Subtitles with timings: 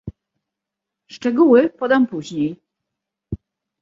[1.07, 2.55] "Szczegóły podam później."